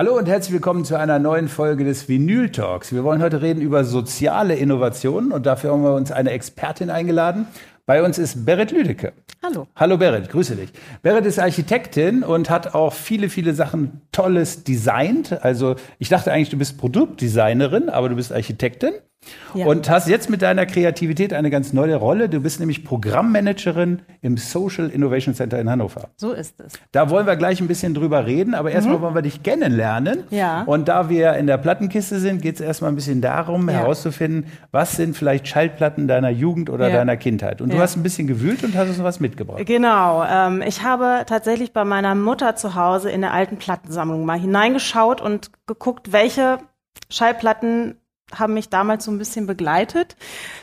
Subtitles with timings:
[0.00, 2.90] Hallo und herzlich willkommen zu einer neuen Folge des Vinyl Talks.
[2.94, 7.46] Wir wollen heute reden über soziale Innovationen und dafür haben wir uns eine Expertin eingeladen.
[7.84, 9.12] Bei uns ist Berit Lüdecke.
[9.50, 9.66] Hallo.
[9.74, 10.70] Hallo Berit, grüße dich.
[11.02, 15.42] Berit ist Architektin und hat auch viele, viele Sachen Tolles designt.
[15.42, 18.92] Also ich dachte eigentlich, du bist Produktdesignerin, aber du bist Architektin.
[19.54, 19.66] Ja.
[19.66, 22.28] Und hast jetzt mit deiner Kreativität eine ganz neue Rolle.
[22.28, 26.08] Du bist nämlich Programmmanagerin im Social Innovation Center in Hannover.
[26.16, 26.72] So ist es.
[26.92, 29.02] Da wollen wir gleich ein bisschen drüber reden, aber erstmal mhm.
[29.02, 30.24] wollen wir dich kennenlernen.
[30.30, 30.62] Ja.
[30.62, 33.76] Und da wir in der Plattenkiste sind, geht es erstmal ein bisschen darum, ja.
[33.76, 36.96] herauszufinden, was sind vielleicht Schallplatten deiner Jugend oder ja.
[36.96, 37.60] deiner Kindheit.
[37.60, 39.39] Und du hast ein bisschen gewühlt und hast uns was mitgebracht.
[39.64, 40.24] Genau.
[40.24, 45.20] Ähm, ich habe tatsächlich bei meiner Mutter zu Hause in der alten Plattensammlung mal hineingeschaut
[45.20, 46.58] und geguckt, welche
[47.10, 48.00] Schallplatten
[48.34, 50.16] haben mich damals so ein bisschen begleitet.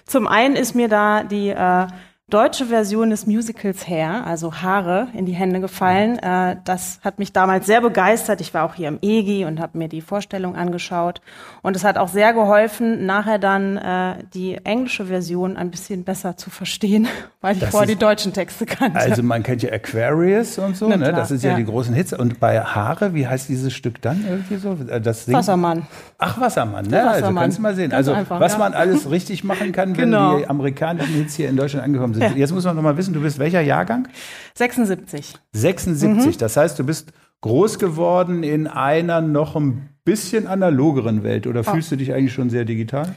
[0.06, 1.88] Zum einen ist mir da die äh,
[2.30, 6.20] deutsche Version des Musicals Hair, also Haare, in die Hände gefallen.
[6.20, 8.42] Äh, das hat mich damals sehr begeistert.
[8.42, 11.22] Ich war auch hier im EGI und habe mir die Vorstellung angeschaut.
[11.62, 16.36] Und es hat auch sehr geholfen, nachher dann äh, die englische Version ein bisschen besser
[16.36, 17.08] zu verstehen,
[17.42, 19.00] weil ich vorher die deutschen Texte kannte.
[19.00, 20.98] Also man kennt ja Aquarius und so, ne?
[20.98, 22.12] das ist ja, ja, die großen Hits.
[22.12, 24.78] Und bei Haare, wie heißt dieses Stück dann irgendwie so?
[24.90, 25.88] Äh, das Wassermann.
[26.18, 26.98] Ach, Wassermann, ne?
[26.98, 27.38] Also Wassermann.
[27.38, 27.90] Also kannst du mal sehen.
[27.92, 28.60] Ganz also einfach, was ja.
[28.60, 30.40] man alles richtig machen kann, wenn genau.
[30.40, 32.17] die amerikanischen Hits hier in Deutschland angekommen sind.
[32.22, 32.32] Ja.
[32.32, 34.08] Jetzt muss man noch mal wissen, du bist welcher Jahrgang?
[34.56, 35.36] 76.
[35.54, 36.26] 76.
[36.26, 36.38] Mhm.
[36.38, 41.72] Das heißt, du bist groß geworden in einer noch ein bisschen analogeren Welt oder oh.
[41.72, 43.16] fühlst du dich eigentlich schon sehr digital?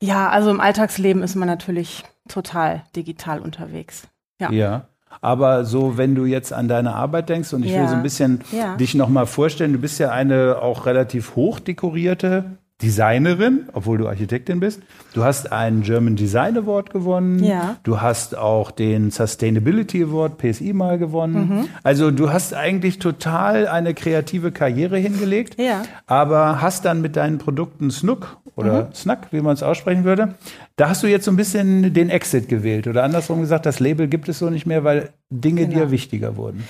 [0.00, 4.06] Ja, also im Alltagsleben ist man natürlich total digital unterwegs.
[4.40, 4.50] Ja.
[4.52, 4.88] ja.
[5.20, 7.80] Aber so, wenn du jetzt an deine Arbeit denkst und ich ja.
[7.80, 8.76] will so ein bisschen ja.
[8.76, 14.06] dich noch mal vorstellen, du bist ja eine auch relativ hoch dekorierte Designerin, obwohl du
[14.06, 14.80] Architektin bist.
[15.12, 17.42] Du hast einen German Design Award gewonnen.
[17.42, 17.76] Ja.
[17.82, 21.48] Du hast auch den Sustainability Award PSI mal gewonnen.
[21.48, 21.68] Mhm.
[21.82, 25.60] Also du hast eigentlich total eine kreative Karriere hingelegt.
[25.60, 25.82] Ja.
[26.06, 28.94] Aber hast dann mit deinen Produkten Snook oder mhm.
[28.94, 30.34] Snack, wie man es aussprechen würde,
[30.76, 34.06] da hast du jetzt so ein bisschen den Exit gewählt oder andersrum gesagt, das Label
[34.06, 35.80] gibt es so nicht mehr, weil Dinge genau.
[35.80, 36.64] dir wichtiger wurden.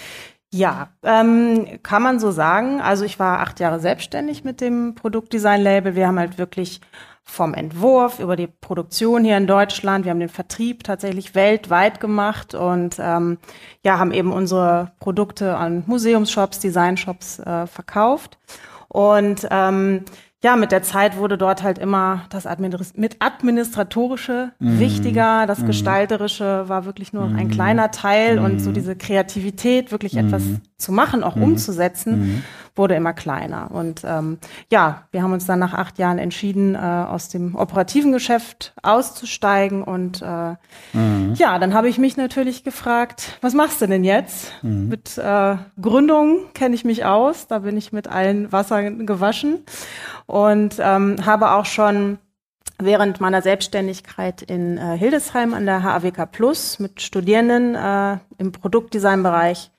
[0.51, 2.81] Ja, ähm, kann man so sagen.
[2.81, 5.95] Also ich war acht Jahre selbstständig mit dem Produktdesign-Label.
[5.95, 6.81] Wir haben halt wirklich
[7.29, 12.55] vom Entwurf über die Produktion hier in Deutschland, wir haben den Vertrieb tatsächlich weltweit gemacht
[12.55, 13.37] und ähm,
[13.85, 18.39] ja, haben eben unsere Produkte an Museumsshops, Designshops äh, verkauft.
[18.89, 20.05] Und ähm,
[20.43, 24.79] ja, mit der Zeit wurde dort halt immer das Administ mit administratorische mhm.
[24.79, 25.67] wichtiger, das mhm.
[25.67, 27.37] gestalterische war wirklich nur mhm.
[27.37, 28.75] ein kleiner Teil und so mhm.
[28.75, 30.61] diese Kreativität, wirklich etwas mhm.
[30.77, 31.43] zu machen, auch mhm.
[31.43, 32.45] umzusetzen,
[32.79, 33.71] wurde immer kleiner.
[33.71, 34.39] Und ähm,
[34.71, 39.83] ja, wir haben uns dann nach acht Jahren entschieden, äh, aus dem operativen Geschäft auszusteigen.
[39.83, 40.55] Und äh,
[40.93, 41.35] mhm.
[41.35, 44.53] ja, dann habe ich mich natürlich gefragt, was machst du denn jetzt?
[44.63, 44.89] Mhm.
[44.89, 49.65] Mit äh, Gründung kenne ich mich aus, da bin ich mit allen Wassern gewaschen
[50.27, 52.19] und ähm, habe auch schon
[52.79, 59.71] während meiner Selbstständigkeit in äh, Hildesheim an der HAWK Plus mit Studierenden äh, im Produktdesignbereich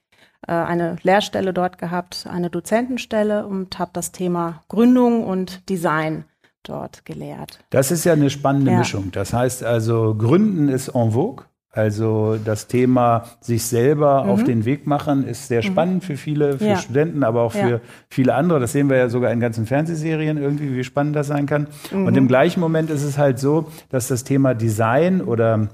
[0.51, 6.25] eine Lehrstelle dort gehabt, eine Dozentenstelle und habe das Thema Gründung und Design
[6.63, 7.59] dort gelehrt.
[7.69, 8.79] Das ist ja eine spannende ja.
[8.79, 9.11] Mischung.
[9.11, 11.45] Das heißt also, Gründen ist en vogue.
[11.71, 14.29] Also das Thema sich selber mhm.
[14.31, 15.67] auf den Weg machen ist sehr mhm.
[15.67, 16.01] spannend mhm.
[16.01, 16.77] für viele, für ja.
[16.77, 17.79] Studenten, aber auch für ja.
[18.09, 18.59] viele andere.
[18.59, 21.67] Das sehen wir ja sogar in ganzen Fernsehserien irgendwie, wie spannend das sein kann.
[21.91, 22.07] Mhm.
[22.07, 25.69] Und im gleichen Moment ist es halt so, dass das Thema Design oder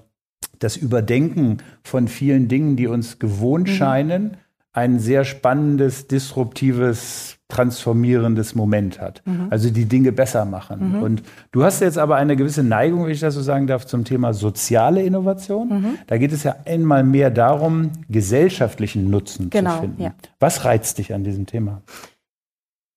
[0.60, 3.74] das Überdenken von vielen Dingen, die uns gewohnt mhm.
[3.74, 4.38] scheinen,
[4.76, 9.22] ein sehr spannendes, disruptives, transformierendes Moment hat.
[9.26, 9.48] Mhm.
[9.50, 10.98] Also die Dinge besser machen.
[10.98, 11.02] Mhm.
[11.02, 14.04] Und du hast jetzt aber eine gewisse Neigung, wenn ich das so sagen darf, zum
[14.04, 15.70] Thema soziale Innovation.
[15.70, 15.98] Mhm.
[16.08, 20.02] Da geht es ja einmal mehr darum, gesellschaftlichen Nutzen genau, zu finden.
[20.02, 20.14] Ja.
[20.40, 21.82] Was reizt dich an diesem Thema?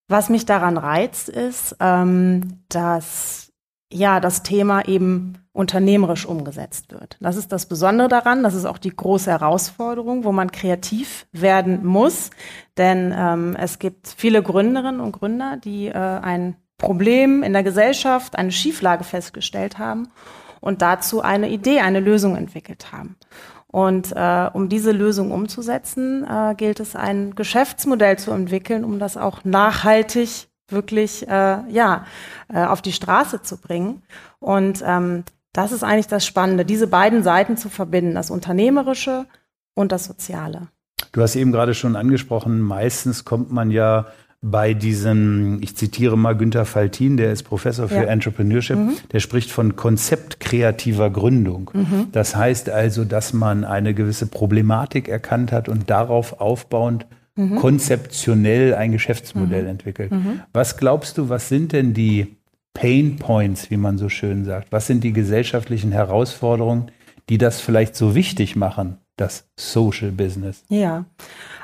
[0.09, 3.48] Was mich daran reizt, ist, ähm, dass
[3.93, 7.17] ja das Thema eben unternehmerisch umgesetzt wird.
[7.21, 8.43] Das ist das Besondere daran.
[8.43, 12.31] Das ist auch die große Herausforderung, wo man kreativ werden muss.
[12.77, 18.37] Denn ähm, es gibt viele Gründerinnen und Gründer, die äh, ein Problem in der Gesellschaft,
[18.37, 20.09] eine Schieflage festgestellt haben
[20.61, 23.17] und dazu eine Idee, eine Lösung entwickelt haben.
[23.67, 29.17] Und äh, um diese Lösung umzusetzen, äh, gilt es, ein Geschäftsmodell zu entwickeln, um das
[29.17, 32.05] auch nachhaltig wirklich äh, ja
[32.53, 34.03] äh, auf die Straße zu bringen.
[34.39, 39.27] Und ähm, das ist eigentlich das Spannende, diese beiden Seiten zu verbinden, das Unternehmerische
[39.75, 40.69] und das Soziale.
[41.13, 44.07] Du hast eben gerade schon angesprochen, meistens kommt man ja
[44.41, 48.03] bei diesem, ich zitiere mal Günther Faltin, der ist Professor für ja.
[48.05, 48.97] Entrepreneurship, mhm.
[49.11, 51.71] der spricht von Konzept kreativer Gründung.
[51.75, 52.09] Mhm.
[52.13, 57.07] Das heißt also, dass man eine gewisse Problematik erkannt hat und darauf aufbauend
[57.39, 57.57] mhm.
[57.57, 59.69] konzeptionell ein Geschäftsmodell mhm.
[59.69, 60.11] entwickelt.
[60.11, 60.41] Mhm.
[60.53, 62.37] Was glaubst du, was sind denn die
[62.75, 64.73] Pain Points, wie man so schön sagt?
[64.73, 66.91] Was sind die gesellschaftlichen Herausforderungen,
[67.29, 70.65] die das vielleicht so wichtig machen, das Social Business?
[70.69, 71.07] Ja,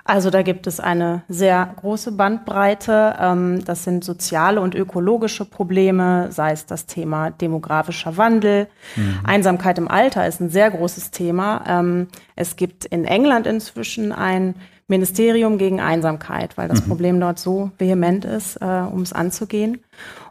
[0.06, 3.16] also da gibt es eine sehr große Bandbreite.
[3.18, 8.68] Ähm, das sind soziale und ökologische Probleme, sei es das Thema demografischer Wandel.
[8.96, 9.20] Mhm.
[9.24, 11.64] Einsamkeit im Alter ist ein sehr großes Thema.
[11.66, 14.56] Ähm, es gibt in England inzwischen ein
[14.88, 16.88] Ministerium gegen Einsamkeit, weil das mhm.
[16.88, 19.82] Problem dort so vehement ist, äh, um es anzugehen.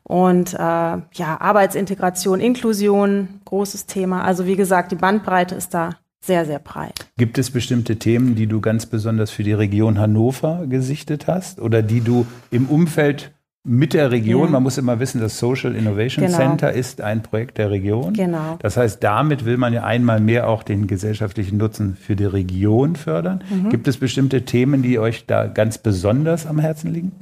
[0.03, 4.23] Und äh, ja, Arbeitsintegration, Inklusion, großes Thema.
[4.23, 5.91] Also wie gesagt, die Bandbreite ist da
[6.23, 7.07] sehr, sehr breit.
[7.17, 11.81] Gibt es bestimmte Themen, die du ganz besonders für die Region Hannover gesichtet hast oder
[11.81, 13.31] die du im Umfeld
[13.65, 14.51] mit der Region, ja.
[14.51, 16.37] man muss immer wissen, das Social Innovation genau.
[16.37, 18.13] Center ist ein Projekt der Region.
[18.13, 18.57] Genau.
[18.59, 22.97] Das heißt, damit will man ja einmal mehr auch den gesellschaftlichen Nutzen für die Region
[22.97, 23.41] fördern.
[23.49, 23.69] Mhm.
[23.69, 27.13] Gibt es bestimmte Themen, die euch da ganz besonders am Herzen liegen?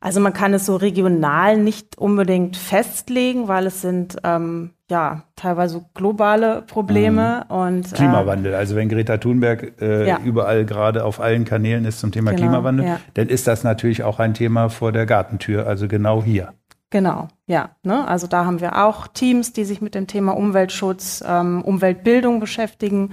[0.00, 5.84] Also man kann es so regional nicht unbedingt festlegen, weil es sind ähm, ja teilweise
[5.94, 7.56] globale Probleme mhm.
[7.56, 8.54] und äh, Klimawandel.
[8.54, 10.18] Also wenn Greta Thunberg äh, ja.
[10.24, 13.00] überall gerade auf allen Kanälen ist zum Thema genau, Klimawandel, ja.
[13.14, 16.52] dann ist das natürlich auch ein Thema vor der Gartentür, also genau hier.
[16.90, 17.70] Genau, ja.
[17.82, 18.06] Ne?
[18.06, 23.10] Also da haben wir auch Teams, die sich mit dem Thema Umweltschutz, ähm, Umweltbildung beschäftigen.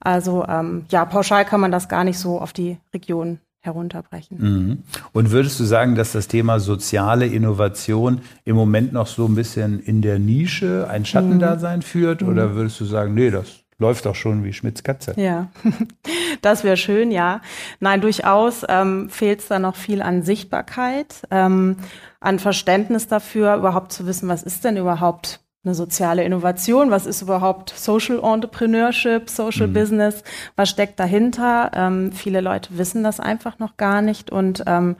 [0.00, 4.38] Also ähm, ja, pauschal kann man das gar nicht so auf die Region herunterbrechen.
[4.38, 4.82] Mhm.
[5.12, 9.80] Und würdest du sagen, dass das Thema soziale Innovation im Moment noch so ein bisschen
[9.80, 11.82] in der Nische ein Schattendasein mhm.
[11.82, 12.22] führt?
[12.22, 12.54] Oder mhm.
[12.54, 15.14] würdest du sagen, nee, das läuft doch schon wie Schmitz Katze?
[15.16, 15.48] Ja,
[16.42, 17.40] das wäre schön, ja.
[17.80, 21.76] Nein, durchaus ähm, fehlt es da noch viel an Sichtbarkeit, ähm,
[22.20, 27.22] an Verständnis dafür, überhaupt zu wissen, was ist denn überhaupt eine soziale Innovation, was ist
[27.22, 29.72] überhaupt Social Entrepreneurship, Social mhm.
[29.72, 30.22] Business,
[30.56, 31.70] was steckt dahinter?
[31.74, 34.96] Ähm, viele Leute wissen das einfach noch gar nicht und ähm,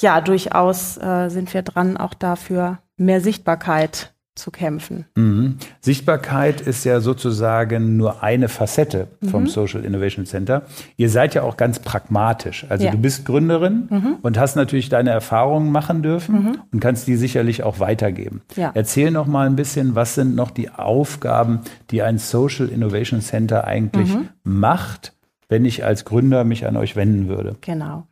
[0.00, 5.04] ja, durchaus äh, sind wir dran, auch dafür mehr Sichtbarkeit zu kämpfen.
[5.14, 5.56] Mhm.
[5.80, 9.48] Sichtbarkeit ist ja sozusagen nur eine Facette vom mhm.
[9.48, 10.62] Social Innovation Center.
[10.96, 12.64] Ihr seid ja auch ganz pragmatisch.
[12.68, 12.92] Also ja.
[12.92, 14.16] du bist Gründerin mhm.
[14.22, 16.58] und hast natürlich deine Erfahrungen machen dürfen mhm.
[16.72, 18.40] und kannst die sicherlich auch weitergeben.
[18.56, 18.70] Ja.
[18.74, 23.64] Erzähl noch mal ein bisschen, was sind noch die Aufgaben, die ein Social Innovation Center
[23.64, 24.28] eigentlich mhm.
[24.44, 25.12] macht,
[25.48, 27.56] wenn ich als Gründer mich an euch wenden würde?
[27.60, 28.06] Genau.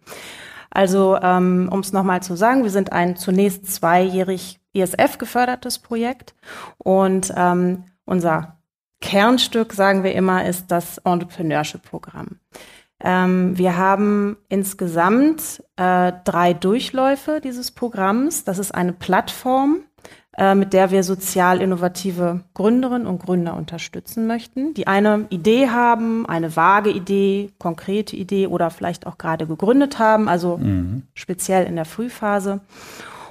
[0.71, 6.35] Also ähm, um es nochmal zu sagen, wir sind ein zunächst zweijährig ESF gefördertes Projekt
[6.79, 8.57] und ähm, unser
[9.01, 12.39] Kernstück, sagen wir immer, ist das Entrepreneurship-Programm.
[13.01, 18.45] Ähm, wir haben insgesamt äh, drei Durchläufe dieses Programms.
[18.45, 19.81] Das ist eine Plattform,
[20.39, 26.27] äh, mit der wir sozial innovative Gründerinnen und Gründer unterstützen möchten, die eine Idee haben,
[26.27, 31.03] eine vage Idee, konkrete Idee oder vielleicht auch gerade gegründet haben, also mhm.
[31.15, 32.61] speziell in der Frühphase.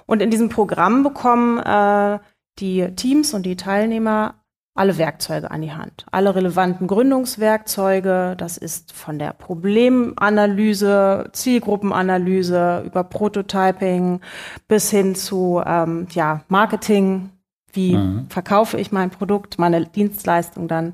[0.05, 2.19] Und in diesem Programm bekommen äh,
[2.59, 4.35] die Teams und die Teilnehmer
[4.75, 8.35] alle Werkzeuge an die Hand, alle relevanten Gründungswerkzeuge.
[8.37, 14.19] Das ist von der Problemanalyse, Zielgruppenanalyse über Prototyping
[14.67, 17.29] bis hin zu ähm, ja, Marketing.
[17.71, 18.27] Wie mhm.
[18.29, 20.93] verkaufe ich mein Produkt, meine Dienstleistung dann?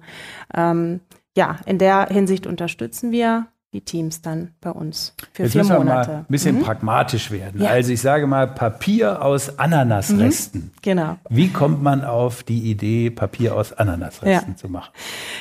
[0.53, 1.01] Ähm,
[1.35, 5.77] ja, in der Hinsicht unterstützen wir die Teams dann bei uns für Jetzt vier müssen
[5.77, 6.07] Monate.
[6.07, 6.63] Wir mal ein bisschen mhm.
[6.63, 7.61] pragmatisch werden.
[7.61, 7.69] Ja.
[7.69, 10.61] Also ich sage mal Papier aus Ananasresten.
[10.61, 10.71] Mhm.
[10.81, 11.17] Genau.
[11.29, 14.57] Wie kommt man auf die Idee, Papier aus Ananasresten ja.
[14.57, 14.91] zu machen?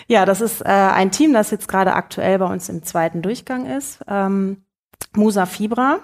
[0.07, 3.67] Ja, das ist äh, ein Team, das jetzt gerade aktuell bei uns im zweiten Durchgang
[3.67, 4.01] ist.
[4.07, 4.59] Ähm,
[5.17, 5.99] Musa Fibra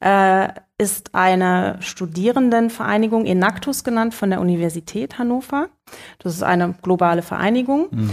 [0.00, 5.68] äh, ist eine Studierendenvereinigung, Enactus genannt, von der Universität Hannover.
[6.18, 7.86] Das ist eine globale Vereinigung.
[7.90, 8.10] Mhm.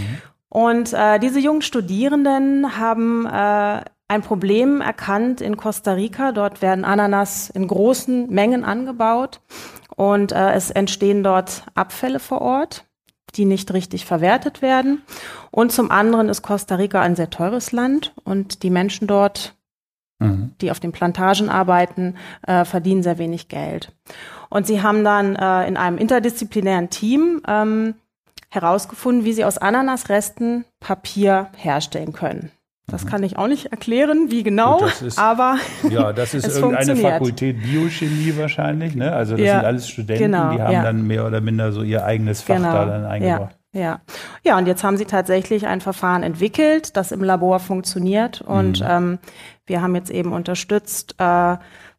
[0.52, 6.32] Und äh, diese jungen Studierenden haben äh, ein Problem erkannt in Costa Rica.
[6.32, 9.40] Dort werden Ananas in großen Mengen angebaut
[9.96, 12.84] und äh, es entstehen dort Abfälle vor Ort,
[13.34, 15.00] die nicht richtig verwertet werden.
[15.50, 19.54] Und zum anderen ist Costa Rica ein sehr teures Land und die Menschen dort,
[20.18, 20.52] mhm.
[20.60, 22.16] die auf den Plantagen arbeiten,
[22.46, 23.90] äh, verdienen sehr wenig Geld.
[24.50, 27.94] Und sie haben dann äh, in einem interdisziplinären Team ähm,
[28.52, 32.52] herausgefunden, wie sie aus Ananasresten Papier herstellen können.
[32.86, 33.08] Das mhm.
[33.08, 35.56] kann ich auch nicht erklären, wie genau, ist, aber
[35.88, 38.94] ja, das ist irgendeine Fakultät Biochemie wahrscheinlich.
[38.94, 39.10] Ne?
[39.12, 40.82] Also das ja, sind alles Studenten, genau, die haben ja.
[40.82, 43.56] dann mehr oder minder so ihr eigenes Fach genau, da dann eingebracht.
[43.72, 44.00] Ja, ja,
[44.44, 44.58] ja.
[44.58, 48.86] Und jetzt haben sie tatsächlich ein Verfahren entwickelt, das im Labor funktioniert und mhm.
[48.86, 49.18] ähm,
[49.64, 51.14] wir haben jetzt eben unterstützt.
[51.18, 51.56] Äh,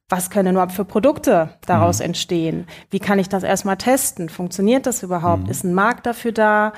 [0.10, 2.06] was können überhaupt für Produkte daraus mhm.
[2.06, 2.68] entstehen?
[2.90, 4.30] Wie kann ich das erstmal testen?
[4.30, 5.44] Funktioniert das überhaupt?
[5.44, 5.50] Mhm.
[5.50, 6.74] Ist ein Markt dafür da?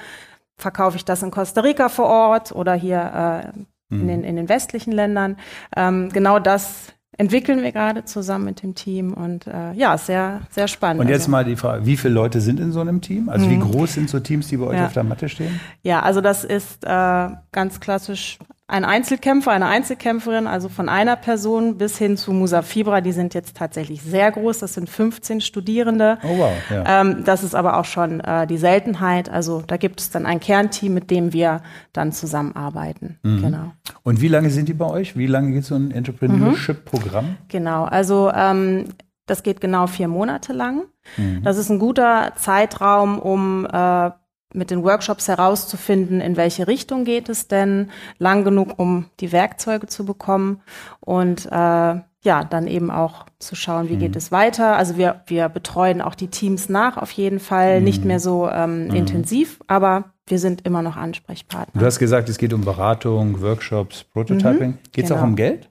[0.58, 4.08] Verkaufe ich das in Costa Rica vor Ort oder hier äh, in, mhm.
[4.08, 5.38] den, in den westlichen Ländern?
[5.76, 10.68] Ähm, genau das entwickeln wir gerade zusammen mit dem Team und äh, ja, sehr, sehr
[10.68, 11.02] spannend.
[11.02, 11.32] Und jetzt also.
[11.32, 13.30] mal die Frage, wie viele Leute sind in so einem Team?
[13.30, 13.52] Also mhm.
[13.52, 14.86] wie groß sind so Teams, die bei euch ja.
[14.86, 15.60] auf der Matte stehen?
[15.84, 21.78] Ja, also das ist äh, ganz klassisch ein Einzelkämpfer, eine Einzelkämpferin, also von einer Person
[21.78, 24.58] bis hin zu Musa Fibra, die sind jetzt tatsächlich sehr groß.
[24.58, 26.18] Das sind 15 Studierende.
[26.24, 26.54] Oh wow.
[26.72, 27.02] Ja.
[27.02, 29.30] Ähm, das ist aber auch schon äh, die Seltenheit.
[29.30, 31.62] Also da gibt es dann ein Kernteam, mit dem wir
[31.94, 33.20] dann zusammenarbeiten.
[33.22, 33.42] Mhm.
[33.42, 33.72] Genau.
[34.02, 35.16] Und wie lange sind die bei euch?
[35.16, 37.26] Wie lange geht so ein Entrepreneurship-Programm?
[37.26, 37.38] Mhm.
[37.50, 38.86] Genau, also ähm,
[39.28, 40.86] das geht genau vier Monate lang.
[41.18, 41.44] Mhm.
[41.44, 44.10] Das ist ein guter Zeitraum, um äh,
[44.56, 49.88] mit den Workshops herauszufinden, in welche Richtung geht es denn, lang genug, um die Werkzeuge
[49.88, 50.62] zu bekommen
[51.00, 54.00] und äh, ja, dann eben auch zu schauen, wie mhm.
[54.00, 54.76] geht es weiter.
[54.76, 57.84] Also wir, wir betreuen auch die Teams nach, auf jeden Fall, mhm.
[57.84, 58.96] nicht mehr so ähm, mhm.
[58.96, 61.80] intensiv, aber wir sind immer noch Ansprechpartner.
[61.80, 64.72] Du hast gesagt, es geht um Beratung, Workshops, Prototyping.
[64.72, 65.22] Mhm, geht es genau.
[65.22, 65.70] auch um Geld?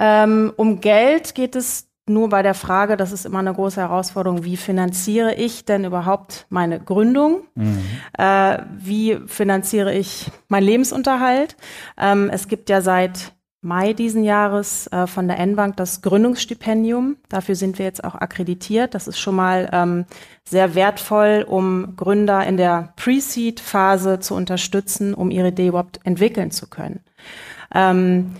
[0.00, 4.44] Ähm, um Geld geht es nur bei der Frage, das ist immer eine große Herausforderung,
[4.44, 7.44] wie finanziere ich denn überhaupt meine Gründung?
[7.54, 7.80] Mhm.
[8.18, 11.56] Äh, wie finanziere ich meinen Lebensunterhalt?
[11.98, 13.32] Ähm, es gibt ja seit
[13.64, 17.16] Mai diesen Jahres äh, von der N-Bank das Gründungsstipendium.
[17.30, 18.94] Dafür sind wir jetzt auch akkreditiert.
[18.94, 20.04] Das ist schon mal ähm,
[20.44, 26.68] sehr wertvoll, um Gründer in der Pre-Seed-Phase zu unterstützen, um ihre Idee überhaupt entwickeln zu
[26.68, 27.00] können.
[27.74, 28.34] Ähm,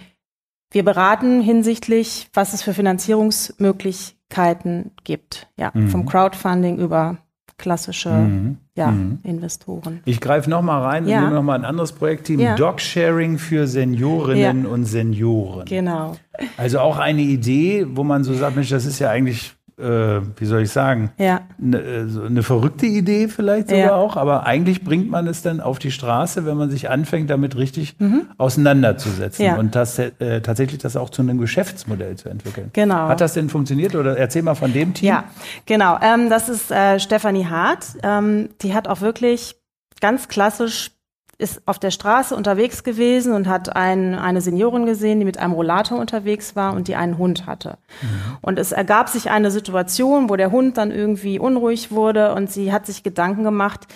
[0.75, 5.47] wir beraten hinsichtlich, was es für Finanzierungsmöglichkeiten gibt.
[5.57, 5.89] Ja, mhm.
[5.89, 7.17] vom Crowdfunding über
[7.57, 8.59] klassische mhm.
[8.77, 9.21] Ja, mhm.
[9.23, 10.01] Investoren.
[10.05, 11.19] Ich greife noch mal rein ja.
[11.19, 12.41] und nehme noch mal ein anderes Projektteam.
[12.41, 12.57] Ja.
[12.57, 14.69] Dogsharing für Seniorinnen ja.
[14.69, 15.65] und Senioren.
[15.67, 16.17] Genau.
[16.57, 20.45] Also auch eine Idee, wo man so sagt, Mensch, das ist ja eigentlich äh, wie
[20.45, 21.41] soll ich sagen, ja.
[21.59, 23.95] ne, äh, so eine verrückte Idee vielleicht sogar ja.
[23.95, 27.57] auch, aber eigentlich bringt man es dann auf die Straße, wenn man sich anfängt, damit
[27.57, 28.27] richtig mhm.
[28.39, 29.57] auseinanderzusetzen ja.
[29.57, 32.71] und das, äh, tatsächlich das auch zu einem Geschäftsmodell zu entwickeln.
[32.73, 33.09] Genau.
[33.09, 35.09] Hat das denn funktioniert oder erzähl mal von dem Team?
[35.09, 35.25] Ja,
[35.67, 35.99] genau.
[36.01, 37.87] Ähm, das ist äh, Stefanie Hart.
[38.03, 39.57] Ähm, die hat auch wirklich
[40.01, 40.94] ganz klassisch
[41.39, 45.53] ist auf der Straße unterwegs gewesen und hat ein, eine Seniorin gesehen, die mit einem
[45.53, 47.79] Rollator unterwegs war und die einen Hund hatte.
[48.03, 48.37] Mhm.
[48.41, 52.73] Und es ergab sich eine Situation, wo der Hund dann irgendwie unruhig wurde und sie
[52.73, 53.87] hat sich Gedanken gemacht,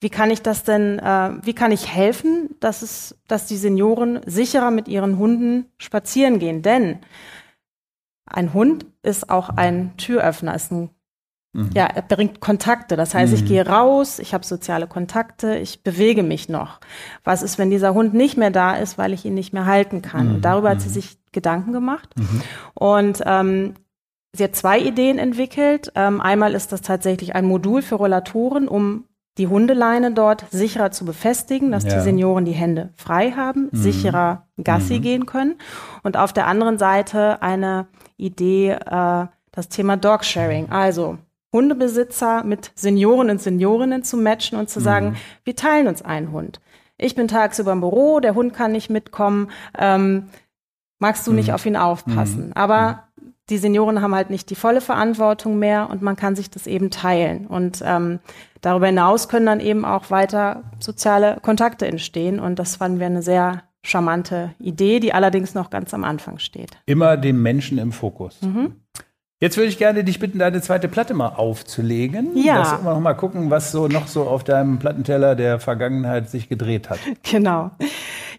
[0.00, 4.20] wie kann ich das denn, äh, wie kann ich helfen, dass es, dass die Senioren
[4.26, 6.62] sicherer mit ihren Hunden spazieren gehen?
[6.62, 6.98] Denn
[8.26, 10.90] ein Hund ist auch ein Türöffner, ist ein
[11.52, 11.70] Mhm.
[11.74, 12.96] Ja, er bringt Kontakte.
[12.96, 13.38] Das heißt, mhm.
[13.38, 16.80] ich gehe raus, ich habe soziale Kontakte, ich bewege mich noch.
[17.24, 20.02] Was ist, wenn dieser Hund nicht mehr da ist, weil ich ihn nicht mehr halten
[20.02, 20.28] kann?
[20.28, 20.34] Mhm.
[20.36, 20.94] Und darüber hat sie mhm.
[20.94, 22.10] sich Gedanken gemacht.
[22.16, 22.42] Mhm.
[22.74, 23.74] Und ähm,
[24.32, 25.92] sie hat zwei Ideen entwickelt.
[25.94, 29.04] Ähm, einmal ist das tatsächlich ein Modul für Rollatoren, um
[29.38, 31.94] die Hundeleine dort sicherer zu befestigen, dass ja.
[31.94, 33.76] die Senioren die Hände frei haben, mhm.
[33.76, 35.56] sicherer Gassi gehen können.
[36.02, 40.70] Und auf der anderen Seite eine Idee, äh, das Thema Dogsharing.
[40.70, 41.18] Also
[41.52, 45.16] Hundebesitzer mit Senioren und Seniorinnen zu matchen und zu sagen, mhm.
[45.44, 46.60] wir teilen uns einen Hund.
[46.98, 49.50] Ich bin tagsüber im Büro, der Hund kann nicht mitkommen.
[49.76, 50.28] Ähm,
[50.98, 51.36] magst du mhm.
[51.36, 52.46] nicht auf ihn aufpassen?
[52.46, 52.52] Mhm.
[52.54, 53.34] Aber mhm.
[53.50, 56.90] die Senioren haben halt nicht die volle Verantwortung mehr und man kann sich das eben
[56.90, 57.46] teilen.
[57.46, 58.20] Und ähm,
[58.60, 62.40] darüber hinaus können dann eben auch weiter soziale Kontakte entstehen.
[62.40, 66.70] Und das fanden wir eine sehr charmante Idee, die allerdings noch ganz am Anfang steht.
[66.86, 68.40] Immer dem Menschen im Fokus.
[68.42, 68.76] Mhm.
[69.42, 72.36] Jetzt würde ich gerne dich bitten, deine zweite Platte mal aufzulegen.
[72.36, 72.58] Ja.
[72.58, 76.48] Dass wir noch mal gucken, was so noch so auf deinem Plattenteller der Vergangenheit sich
[76.48, 77.00] gedreht hat.
[77.28, 77.70] Genau.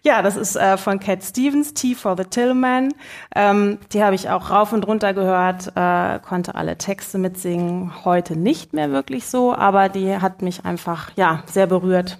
[0.02, 2.94] Ja, das ist äh, von Cat Stevens, Tea for the Tillman.
[3.34, 7.92] Ähm, die habe ich auch rauf und runter gehört, äh, konnte alle Texte mitsingen.
[8.04, 12.18] Heute nicht mehr wirklich so, aber die hat mich einfach ja sehr berührt.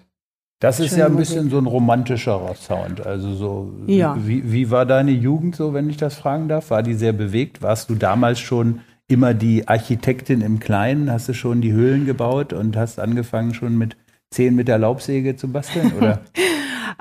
[0.64, 3.06] Das ist ja ein bisschen so ein romantischerer Sound.
[3.06, 4.16] Also so, ja.
[4.18, 6.70] wie, wie war deine Jugend so, wenn ich das fragen darf?
[6.70, 7.60] War die sehr bewegt?
[7.60, 11.12] Warst du damals schon immer die Architektin im Kleinen?
[11.12, 13.98] Hast du schon die Höhlen gebaut und hast angefangen schon mit
[14.30, 15.92] zehn mit der Laubsäge zu basteln?
[15.98, 16.22] Oder?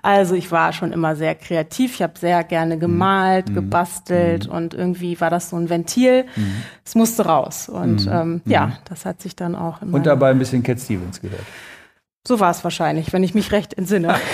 [0.01, 1.93] Also ich war schon immer sehr kreativ.
[1.93, 3.53] Ich habe sehr gerne gemalt, mhm.
[3.53, 4.53] gebastelt mhm.
[4.53, 6.25] und irgendwie war das so ein Ventil.
[6.35, 6.63] Mhm.
[6.83, 7.69] Es musste raus.
[7.69, 8.11] Und mhm.
[8.11, 8.73] ähm, ja, mhm.
[8.89, 9.81] das hat sich dann auch.
[9.81, 11.45] und dabei ein bisschen Cat Stevens gehört.
[12.25, 14.15] So war es wahrscheinlich, wenn ich mich recht entsinne.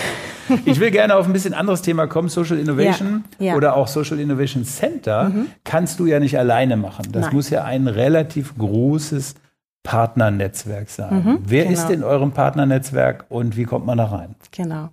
[0.65, 3.55] Ich will gerne auf ein bisschen anderes Thema kommen, Social Innovation ja, ja.
[3.55, 5.25] oder auch Social Innovation Center.
[5.25, 5.46] Mhm.
[5.63, 7.12] Kannst du ja nicht alleine machen.
[7.12, 7.36] Das Nein.
[7.36, 9.36] muss ja ein relativ großes
[9.84, 11.24] Partnernetzwerk sein.
[11.24, 11.74] Mhm, Wer genau.
[11.79, 14.34] ist in eurem Partnernetzwerk und wie kommt man da rein?
[14.51, 14.89] Genau.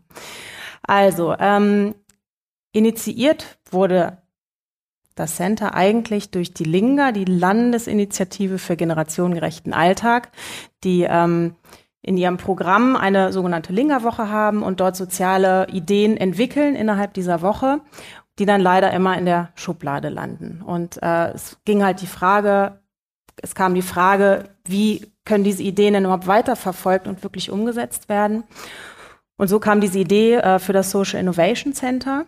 [0.83, 1.95] Also, ähm,
[2.73, 4.19] initiiert wurde
[5.15, 10.31] das Center eigentlich durch die Linga, die Landesinitiative für generationengerechten Alltag,
[10.85, 11.57] die ähm,
[12.07, 17.81] in ihrem Programm eine sogenannte Lingerwoche haben und dort soziale Ideen entwickeln innerhalb dieser Woche.
[18.39, 20.63] die dann leider immer in der Schublade landen.
[20.63, 22.81] Und äh, es ging halt die Frage,
[23.41, 28.45] es kam die Frage, wie können diese Ideen denn überhaupt weiterverfolgt und wirklich umgesetzt werden?
[29.39, 32.27] Und so kam diese Idee äh, für das Social Innovation Center.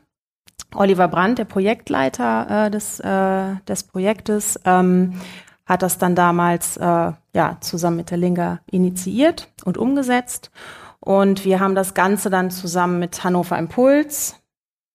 [0.74, 5.20] Oliver Brandt, der Projektleiter äh, des, äh, des Projektes, ähm,
[5.68, 10.50] hat das dann damals äh, ja, zusammen mit der Linga initiiert und umgesetzt.
[10.98, 14.36] Und wir haben das Ganze dann zusammen mit Hannover Impuls,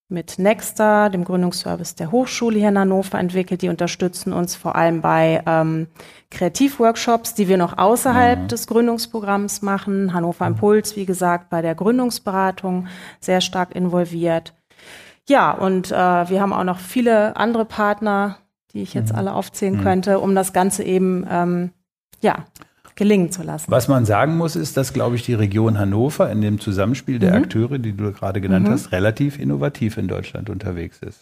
[0.08, 3.62] mit Nexta, dem Gründungsservice der Hochschule hier in Hannover entwickelt.
[3.62, 5.86] Die unterstützen uns vor allem bei ähm,
[6.30, 8.48] Kreativworkshops, die wir noch außerhalb mhm.
[8.48, 10.12] des Gründungsprogramms machen.
[10.12, 12.88] Hannover Impuls, wie gesagt, bei der Gründungsberatung
[13.20, 14.54] sehr stark involviert.
[15.26, 18.36] Ja, und äh, wir haben auch noch viele andere Partner,
[18.74, 19.18] die ich jetzt mhm.
[19.18, 19.82] alle aufzählen mhm.
[19.82, 21.70] könnte, um das Ganze eben ähm,
[22.20, 22.44] ja
[22.96, 23.70] gelingen zu lassen.
[23.70, 27.30] Was man sagen muss, ist, dass, glaube ich, die Region Hannover in dem Zusammenspiel der
[27.30, 27.44] mhm.
[27.44, 28.72] Akteure, die du gerade genannt mhm.
[28.72, 31.20] hast, relativ innovativ in Deutschland unterwegs ist.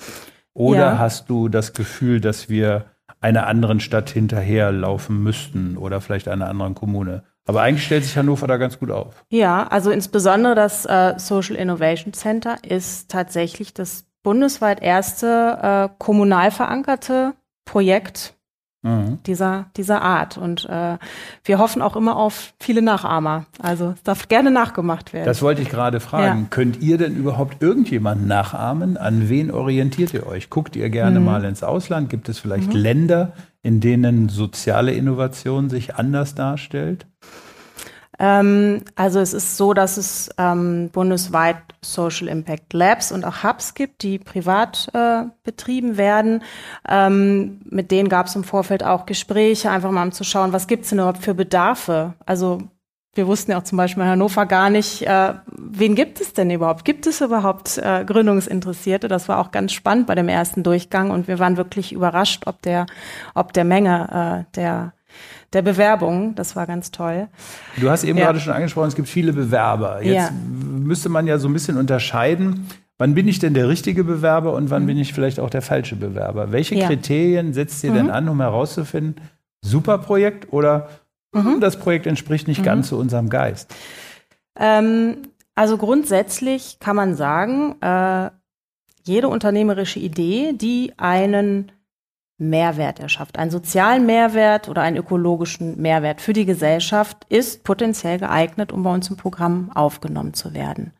[0.54, 0.98] Oder ja.
[0.98, 2.86] hast du das Gefühl, dass wir
[3.20, 7.22] einer anderen Stadt hinterherlaufen müssten oder vielleicht einer anderen Kommune?
[7.46, 9.24] Aber eigentlich stellt sich Hannover da ganz gut auf.
[9.30, 16.50] Ja, also insbesondere das äh, Social Innovation Center ist tatsächlich das bundesweit erste äh, kommunal
[16.50, 18.34] verankerte Projekt
[18.82, 19.18] mhm.
[19.26, 20.36] dieser, dieser Art.
[20.36, 20.98] Und äh,
[21.44, 23.46] wir hoffen auch immer auf viele Nachahmer.
[23.60, 25.26] Also es darf gerne nachgemacht werden.
[25.26, 26.40] Das wollte ich gerade fragen.
[26.42, 26.46] Ja.
[26.50, 28.96] Könnt ihr denn überhaupt irgendjemanden nachahmen?
[28.96, 30.50] An wen orientiert ihr euch?
[30.50, 31.26] Guckt ihr gerne mhm.
[31.26, 32.10] mal ins Ausland?
[32.10, 32.80] Gibt es vielleicht mhm.
[32.80, 37.06] Länder, in denen soziale Innovation sich anders darstellt?
[38.22, 43.74] Ähm, also es ist so, dass es ähm, bundesweit Social Impact Labs und auch Hubs
[43.74, 46.44] gibt, die privat äh, betrieben werden.
[46.88, 50.68] Ähm, mit denen gab es im Vorfeld auch Gespräche, einfach mal um zu schauen, was
[50.68, 52.14] gibt es denn überhaupt für Bedarfe?
[52.24, 52.60] Also
[53.14, 56.50] wir wussten ja auch zum Beispiel in Hannover gar nicht, äh, wen gibt es denn
[56.50, 56.84] überhaupt?
[56.84, 59.08] Gibt es überhaupt äh, Gründungsinteressierte?
[59.08, 62.62] Das war auch ganz spannend bei dem ersten Durchgang und wir waren wirklich überrascht, ob
[62.62, 62.86] der,
[63.34, 64.92] ob der Menge äh, der
[65.52, 66.34] der Bewerbung.
[66.34, 67.28] Das war ganz toll.
[67.76, 68.26] Du hast eben ja.
[68.26, 70.02] gerade schon angesprochen, es gibt viele Bewerber.
[70.02, 70.30] Jetzt ja.
[70.32, 72.68] müsste man ja so ein bisschen unterscheiden.
[72.98, 74.86] Wann bin ich denn der richtige Bewerber und wann mhm.
[74.86, 76.52] bin ich vielleicht auch der falsche Bewerber?
[76.52, 76.86] Welche ja.
[76.86, 77.96] Kriterien setzt ihr mhm.
[77.96, 79.16] denn an, um herauszufinden,
[79.60, 80.88] super Projekt oder
[81.32, 81.60] mhm.
[81.60, 83.00] das Projekt entspricht nicht ganz zu mhm.
[83.02, 83.74] unserem Geist?
[84.58, 85.16] Ähm,
[85.54, 88.30] also grundsätzlich kann man sagen, äh,
[89.04, 91.72] jede unternehmerische Idee, die einen
[92.42, 93.38] Mehrwert erschafft.
[93.38, 98.92] Einen sozialen Mehrwert oder einen ökologischen Mehrwert für die Gesellschaft ist potenziell geeignet, um bei
[98.92, 100.92] uns im Programm aufgenommen zu werden.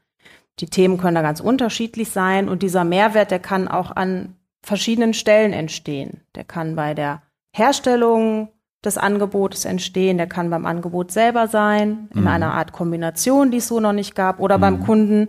[0.61, 5.15] Die Themen können da ganz unterschiedlich sein und dieser Mehrwert, der kann auch an verschiedenen
[5.15, 6.21] Stellen entstehen.
[6.35, 7.23] Der kann bei der
[7.55, 8.49] Herstellung
[8.85, 12.27] des Angebotes entstehen, der kann beim Angebot selber sein, in mhm.
[12.27, 14.61] einer Art Kombination, die es so noch nicht gab, oder mhm.
[14.61, 15.29] beim Kunden,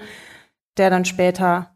[0.78, 1.73] der dann später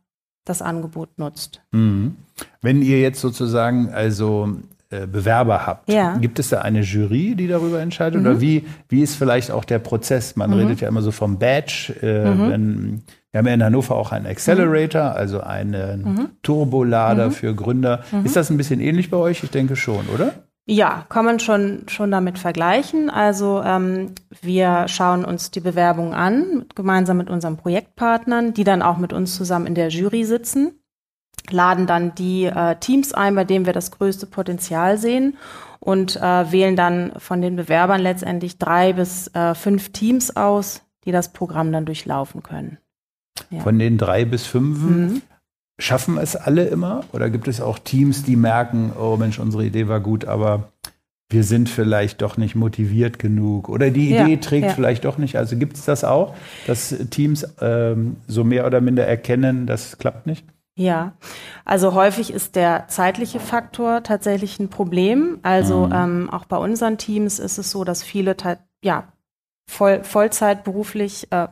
[0.50, 1.62] das Angebot nutzt.
[1.72, 2.16] Mhm.
[2.62, 4.58] Wenn ihr jetzt sozusagen also
[4.90, 6.18] äh, Bewerber habt, ja.
[6.18, 8.22] gibt es da eine Jury, die darüber entscheidet?
[8.22, 8.28] Mhm.
[8.28, 10.36] Oder wie, wie ist vielleicht auch der Prozess?
[10.36, 10.58] Man mhm.
[10.58, 11.94] redet ja immer so vom Badge.
[12.02, 12.50] Äh, mhm.
[12.50, 15.18] wenn, wir haben ja in Hannover auch einen Accelerator, mhm.
[15.18, 16.30] also einen mhm.
[16.42, 18.04] Turbolader für Gründer.
[18.24, 19.44] Ist das ein bisschen ähnlich bei euch?
[19.44, 20.34] Ich denke schon, oder?
[20.70, 23.10] Ja, kann man schon, schon damit vergleichen.
[23.10, 28.98] Also ähm, wir schauen uns die Bewerbung an, gemeinsam mit unseren Projektpartnern, die dann auch
[28.98, 30.74] mit uns zusammen in der Jury sitzen,
[31.50, 35.38] laden dann die äh, Teams ein, bei denen wir das größte Potenzial sehen
[35.80, 41.14] und äh, wählen dann von den Bewerbern letztendlich drei bis äh, fünf Teams aus, die
[41.14, 42.78] das Programm dann durchlaufen können.
[43.52, 43.62] Ja.
[43.62, 45.22] Von den drei bis fünf mhm.
[45.80, 47.04] Schaffen es alle immer?
[47.12, 50.70] Oder gibt es auch Teams, die merken, oh Mensch, unsere Idee war gut, aber
[51.30, 54.74] wir sind vielleicht doch nicht motiviert genug oder die Idee ja, trägt ja.
[54.74, 55.36] vielleicht doch nicht.
[55.36, 56.36] Also gibt es das auch,
[56.68, 60.46] dass Teams ähm, so mehr oder minder erkennen, das klappt nicht?
[60.78, 61.14] Ja,
[61.66, 65.40] also häufig ist der zeitliche Faktor tatsächlich ein Problem.
[65.42, 65.94] Also mhm.
[65.94, 68.36] ähm, auch bei unseren Teams ist es so, dass viele
[68.84, 69.12] ja
[69.68, 71.48] voll, Vollzeit beruflich äh,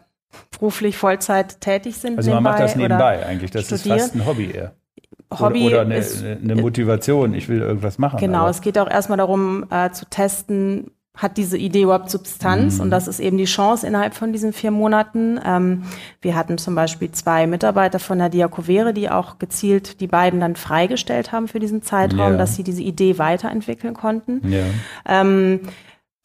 [0.52, 2.18] beruflich Vollzeit tätig sind.
[2.18, 3.52] Also man macht das nebenbei eigentlich.
[3.52, 3.98] Das studieren.
[3.98, 4.74] ist fast ein Hobby eher.
[5.32, 8.20] Hobby oder, oder eine, ist, eine, Motivation, ich will irgendwas machen.
[8.20, 8.50] Genau, aber.
[8.50, 12.76] es geht auch erstmal darum äh, zu testen, hat diese Idee überhaupt Substanz?
[12.76, 12.82] Mhm.
[12.82, 15.40] Und das ist eben die Chance innerhalb von diesen vier Monaten.
[15.46, 15.84] Ähm,
[16.22, 20.56] wir hatten zum Beispiel zwei Mitarbeiter von der Diakovere, die auch gezielt die beiden dann
[20.56, 22.38] freigestellt haben für diesen Zeitraum, ja.
[22.38, 24.42] dass sie diese Idee weiterentwickeln konnten.
[24.52, 24.64] Ja.
[25.08, 25.62] Ähm,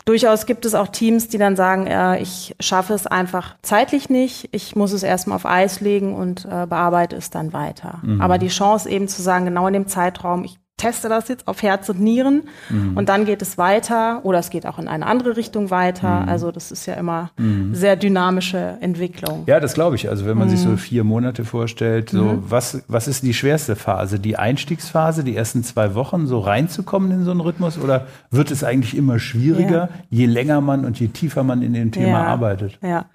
[0.05, 4.49] Durchaus gibt es auch Teams, die dann sagen, äh, ich schaffe es einfach zeitlich nicht,
[4.53, 8.01] ich muss es erstmal auf Eis legen und äh, bearbeite es dann weiter.
[8.03, 8.21] Mhm.
[8.21, 11.62] Aber die Chance eben zu sagen, genau in dem Zeitraum, ich teste das jetzt auf
[11.62, 12.97] Herz und Nieren mhm.
[12.97, 16.23] und dann geht es weiter oder es geht auch in eine andere Richtung weiter.
[16.23, 16.29] Mhm.
[16.29, 17.75] Also das ist ja immer mhm.
[17.75, 19.45] sehr dynamische Entwicklung.
[19.47, 20.09] Ja, das glaube ich.
[20.09, 20.79] Also wenn man sich so mhm.
[20.79, 22.45] vier Monate vorstellt, so mhm.
[22.49, 24.19] was, was ist die schwerste Phase?
[24.19, 28.64] Die Einstiegsphase, die ersten zwei Wochen, so reinzukommen in so einen Rhythmus oder wird es
[28.64, 30.05] eigentlich immer schwieriger, ja.
[30.09, 32.25] je länger man und je tiefer man in dem Thema ja.
[32.25, 32.79] arbeitet?
[32.83, 33.07] Ja,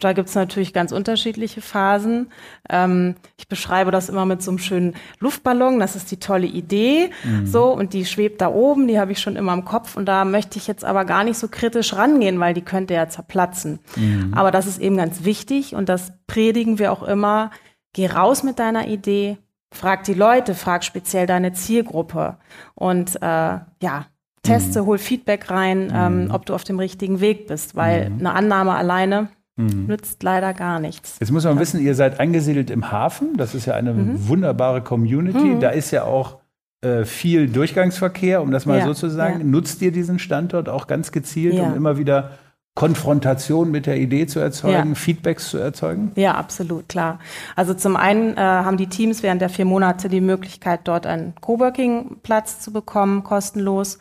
[0.00, 2.30] da gibt es natürlich ganz unterschiedliche Phasen.
[2.68, 5.78] Ähm, ich beschreibe das immer mit so einem schönen Luftballon.
[5.78, 7.10] Das ist die tolle Idee.
[7.22, 7.46] Mhm.
[7.46, 9.96] So, und die schwebt da oben, die habe ich schon immer im Kopf.
[9.96, 13.08] Und da möchte ich jetzt aber gar nicht so kritisch rangehen, weil die könnte ja
[13.08, 13.78] zerplatzen.
[13.96, 14.34] Mhm.
[14.34, 17.50] Aber das ist eben ganz wichtig und das predigen wir auch immer.
[17.92, 19.38] Geh raus mit deiner Idee,
[19.72, 22.38] frag die Leute, frag speziell deine Zielgruppe.
[22.74, 24.06] Und äh, ja,
[24.42, 24.86] teste, mhm.
[24.86, 26.30] hol Feedback rein, ähm, mhm.
[26.30, 28.18] ob du auf dem richtigen Weg bist, weil mhm.
[28.18, 29.86] eine Annahme alleine Mhm.
[29.86, 31.16] Nützt leider gar nichts.
[31.20, 33.36] Jetzt muss man wissen, ihr seid angesiedelt im Hafen.
[33.36, 34.28] Das ist ja eine mhm.
[34.28, 35.38] wunderbare Community.
[35.38, 35.60] Mhm.
[35.60, 36.38] Da ist ja auch
[36.82, 38.84] äh, viel Durchgangsverkehr, um das mal ja.
[38.84, 39.40] so zu sagen.
[39.40, 39.46] Ja.
[39.46, 41.64] Nutzt ihr diesen Standort auch ganz gezielt, ja.
[41.64, 42.32] um immer wieder
[42.74, 44.94] Konfrontation mit der Idee zu erzeugen, ja.
[44.96, 46.10] Feedbacks zu erzeugen?
[46.16, 47.20] Ja, absolut, klar.
[47.54, 51.34] Also zum einen äh, haben die Teams während der vier Monate die Möglichkeit, dort einen
[51.40, 54.00] Coworking-Platz zu bekommen, kostenlos.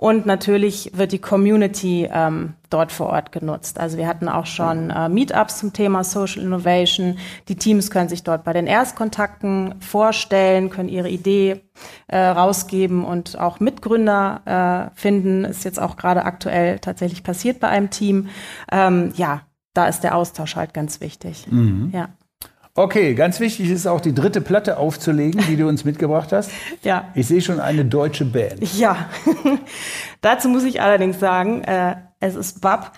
[0.00, 3.78] Und natürlich wird die Community ähm, dort vor Ort genutzt.
[3.78, 7.18] Also wir hatten auch schon äh, Meetups zum Thema Social Innovation.
[7.48, 11.60] Die Teams können sich dort bei den Erstkontakten vorstellen, können ihre Idee
[12.06, 15.44] äh, rausgeben und auch Mitgründer äh, finden.
[15.44, 18.30] Ist jetzt auch gerade aktuell tatsächlich passiert bei einem Team.
[18.72, 19.42] Ähm, ja,
[19.74, 21.46] da ist der Austausch halt ganz wichtig.
[21.50, 21.90] Mhm.
[21.92, 22.08] Ja.
[22.74, 26.50] Okay, ganz wichtig ist auch die dritte Platte aufzulegen, die du uns mitgebracht hast.
[26.82, 27.08] ja.
[27.14, 28.62] Ich sehe schon eine deutsche Band.
[28.78, 29.08] Ja.
[30.20, 32.96] Dazu muss ich allerdings sagen, äh, es ist Bab.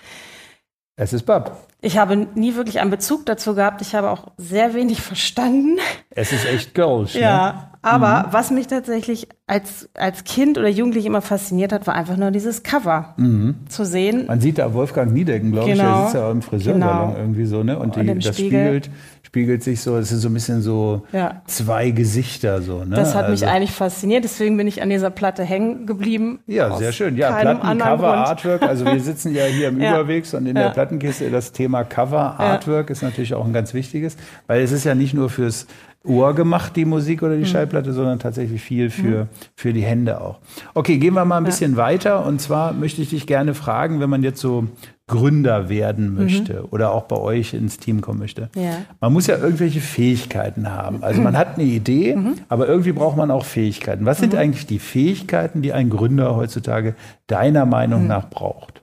[0.95, 1.67] Es ist Bab.
[1.81, 3.81] Ich habe nie wirklich einen Bezug dazu gehabt.
[3.81, 5.79] Ich habe auch sehr wenig verstanden.
[6.11, 7.13] Es ist echt Girls.
[7.13, 7.67] ja, ne?
[7.81, 8.33] aber mhm.
[8.33, 12.63] was mich tatsächlich als, als Kind oder Jugendlich immer fasziniert hat, war einfach nur dieses
[12.63, 13.55] Cover mhm.
[13.67, 14.27] zu sehen.
[14.27, 15.83] Man sieht da Wolfgang Niedecken, glaube genau.
[15.83, 17.19] ich, der sitzt ja auch im Friseursalon genau.
[17.19, 17.77] irgendwie so, ne?
[17.77, 18.59] Und, und die, das Spiegel.
[18.59, 18.91] spiegelt
[19.33, 21.41] spiegelt sich so, es ist so ein bisschen so ja.
[21.47, 22.85] zwei Gesichter so.
[22.85, 22.95] Ne?
[22.95, 26.37] Das hat also, mich eigentlich fasziniert, deswegen bin ich an dieser Platte hängen geblieben.
[26.45, 27.17] Ja, sehr schön.
[27.17, 28.61] Ja, Platten, Cover, Artwork.
[28.61, 29.95] Also wir sitzen ja hier im ja.
[29.95, 30.65] Überwegs und in ja.
[30.65, 34.83] der Plattenkiste das Thema Cover, Artwork ist natürlich auch ein ganz wichtiges, weil es ist
[34.83, 35.65] ja nicht nur fürs
[36.05, 37.47] Ohr gemacht, die Musik oder die mhm.
[37.47, 39.29] Schallplatte, sondern tatsächlich viel für, mhm.
[39.55, 40.37] für die Hände auch.
[40.75, 42.23] Okay, gehen wir mal ein bisschen weiter.
[42.23, 44.67] Und zwar möchte ich dich gerne fragen, wenn man jetzt so
[45.07, 46.67] Gründer werden möchte mhm.
[46.71, 48.49] oder auch bei euch ins Team kommen möchte.
[48.55, 48.77] Ja.
[49.01, 51.03] Man muss ja irgendwelche Fähigkeiten haben.
[51.03, 52.35] Also man hat eine Idee, mhm.
[52.47, 54.05] aber irgendwie braucht man auch Fähigkeiten.
[54.05, 54.39] Was sind mhm.
[54.39, 56.95] eigentlich die Fähigkeiten, die ein Gründer heutzutage
[57.27, 58.07] deiner Meinung mhm.
[58.07, 58.81] nach braucht?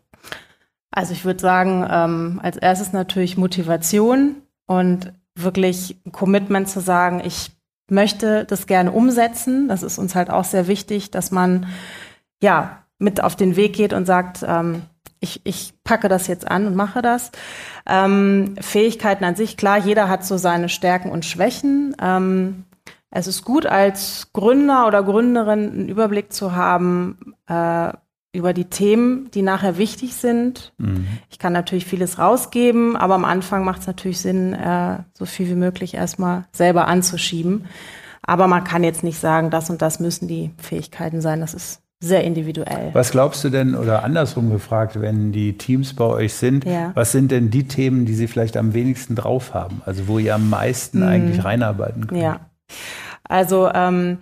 [0.90, 7.52] Also ich würde sagen, ähm, als erstes natürlich Motivation und wirklich Commitment zu sagen, ich
[7.88, 9.68] möchte das gerne umsetzen.
[9.68, 11.66] Das ist uns halt auch sehr wichtig, dass man
[12.42, 14.82] ja mit auf den Weg geht und sagt, ähm,
[15.20, 17.30] ich, ich packe das jetzt an und mache das.
[17.86, 21.94] Ähm, Fähigkeiten an sich, klar, jeder hat so seine Stärken und Schwächen.
[22.00, 22.64] Ähm,
[23.10, 27.92] es ist gut, als Gründer oder Gründerin einen Überblick zu haben, äh,
[28.32, 30.72] über die Themen, die nachher wichtig sind.
[30.78, 31.06] Mhm.
[31.30, 35.48] Ich kann natürlich vieles rausgeben, aber am Anfang macht es natürlich Sinn, äh, so viel
[35.48, 37.66] wie möglich erstmal selber anzuschieben.
[38.22, 41.40] Aber man kann jetzt nicht sagen, das und das müssen die Fähigkeiten sein.
[41.40, 42.90] Das ist sehr individuell.
[42.94, 46.92] Was glaubst du denn, oder andersrum gefragt, wenn die Teams bei euch sind, ja.
[46.94, 49.82] was sind denn die Themen, die sie vielleicht am wenigsten drauf haben?
[49.84, 51.08] Also wo ihr am meisten mhm.
[51.08, 52.22] eigentlich reinarbeiten könnt?
[52.22, 52.40] Ja,
[53.24, 54.18] also ähm,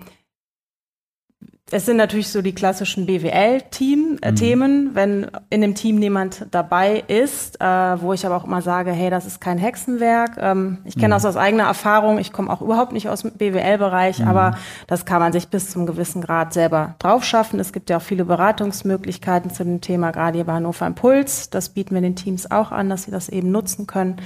[1.70, 4.90] es sind natürlich so die klassischen BWL-Themen, äh, mhm.
[4.94, 9.10] wenn in dem Team niemand dabei ist, äh, wo ich aber auch immer sage, hey,
[9.10, 10.38] das ist kein Hexenwerk.
[10.40, 11.12] Ähm, ich kenne mhm.
[11.12, 12.18] das aus eigener Erfahrung.
[12.18, 14.28] Ich komme auch überhaupt nicht aus dem BWL-Bereich, mhm.
[14.28, 17.60] aber das kann man sich bis zum gewissen Grad selber drauf schaffen.
[17.60, 21.50] Es gibt ja auch viele Beratungsmöglichkeiten zu dem Thema, gerade hier bei Hannover Impuls.
[21.50, 24.16] Das bieten wir den Teams auch an, dass sie das eben nutzen können.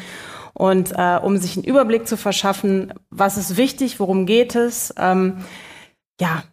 [0.55, 5.39] Und äh, um sich einen Überblick zu verschaffen, was ist wichtig, worum geht es, ähm,
[6.21, 6.45] ja,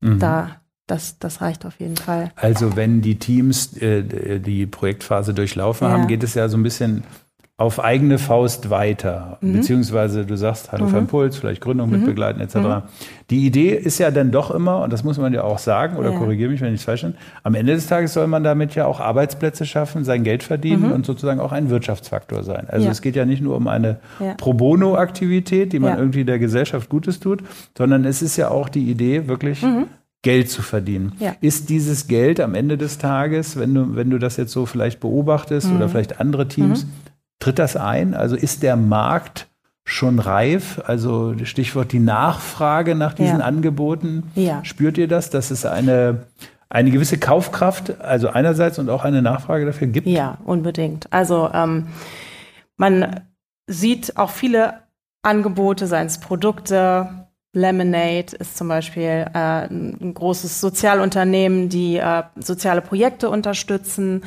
[0.00, 0.18] Mhm.
[0.18, 2.32] Da, das, das reicht auf jeden Fall.
[2.36, 5.92] Also wenn die Teams äh, die Projektphase durchlaufen ja.
[5.92, 7.04] haben, geht es ja so ein bisschen
[7.58, 9.38] auf eigene Faust weiter.
[9.40, 9.54] Mhm.
[9.54, 11.04] Beziehungsweise du sagst Hannover mhm.
[11.04, 11.96] Impuls, vielleicht Gründung mhm.
[11.96, 12.56] mitbegleiten etc.
[12.56, 12.82] Mhm.
[13.30, 16.12] Die Idee ist ja dann doch immer, und das muss man ja auch sagen, oder
[16.12, 16.18] ja.
[16.18, 17.14] korrigiere mich, wenn ich es falsch bin,
[17.44, 20.92] am Ende des Tages soll man damit ja auch Arbeitsplätze schaffen, sein Geld verdienen mhm.
[20.92, 22.66] und sozusagen auch ein Wirtschaftsfaktor sein.
[22.68, 22.92] Also ja.
[22.92, 24.34] es geht ja nicht nur um eine ja.
[24.34, 27.42] Pro Bono-Aktivität, die man irgendwie der Gesellschaft Gutes tut,
[27.76, 29.86] sondern es ist ja auch die Idee, wirklich mhm.
[30.20, 31.12] Geld zu verdienen.
[31.20, 31.36] Ja.
[31.40, 35.00] Ist dieses Geld am Ende des Tages, wenn du, wenn du das jetzt so vielleicht
[35.00, 35.76] beobachtest mhm.
[35.76, 36.90] oder vielleicht andere Teams, mhm.
[37.38, 38.14] Tritt das ein?
[38.14, 39.46] Also ist der Markt
[39.84, 40.80] schon reif?
[40.84, 43.44] Also Stichwort die Nachfrage nach diesen Ja.
[43.44, 44.30] Angeboten.
[44.34, 44.64] Ja.
[44.64, 46.24] Spürt ihr das, dass es eine,
[46.68, 50.06] eine gewisse Kaufkraft, also einerseits und auch eine Nachfrage dafür gibt?
[50.06, 51.12] Ja, unbedingt.
[51.12, 51.88] Also ähm,
[52.76, 53.20] man
[53.68, 54.80] sieht auch viele
[55.22, 57.08] Angebote, seien es Produkte.
[57.52, 64.22] Lemonade ist zum Beispiel äh, ein großes Sozialunternehmen, die äh, soziale Projekte unterstützen.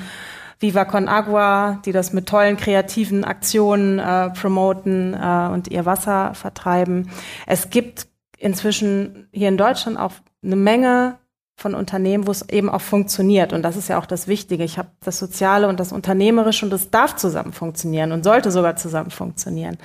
[0.59, 6.33] Viva Con Agua, die das mit tollen kreativen Aktionen äh, promoten äh, und ihr Wasser
[6.33, 7.09] vertreiben.
[7.47, 11.17] Es gibt inzwischen hier in Deutschland auch eine Menge
[11.55, 13.53] von Unternehmen, wo es eben auch funktioniert.
[13.53, 14.63] Und das ist ja auch das Wichtige.
[14.63, 18.77] Ich habe das Soziale und das Unternehmerische und das darf zusammen funktionieren und sollte sogar
[18.77, 19.77] zusammen funktionieren.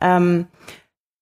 [0.00, 0.46] Ähm,